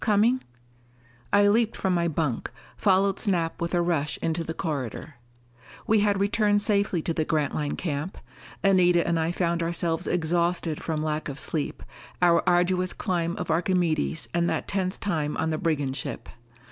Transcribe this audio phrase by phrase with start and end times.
[0.03, 0.41] "Coming"
[1.31, 5.17] I leaped from my bunk, followed Snap with a rush into the corridor.
[5.85, 8.17] We had returned safely to the Grantline camp.
[8.63, 11.83] Anita and I found ourselves exhausted from lack of sleep,
[12.19, 16.29] our arduous climb of Archimedes and that tense time on the brigand ship.